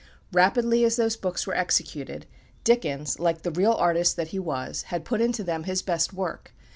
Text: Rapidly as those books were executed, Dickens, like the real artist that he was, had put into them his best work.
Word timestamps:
Rapidly 0.31 0.83
as 0.83 0.95
those 0.95 1.15
books 1.15 1.45
were 1.45 1.53
executed, 1.53 2.25
Dickens, 2.63 3.19
like 3.19 3.43
the 3.43 3.51
real 3.51 3.73
artist 3.73 4.15
that 4.15 4.29
he 4.29 4.39
was, 4.39 4.81
had 4.89 5.05
put 5.05 5.21
into 5.21 5.43
them 5.43 5.65
his 5.65 5.83
best 5.83 6.11
work. 6.11 6.51